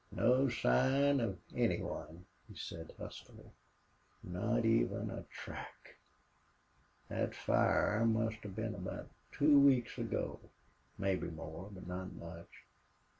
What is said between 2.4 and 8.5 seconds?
he said, huskily. "Not even a track!... Thet fire must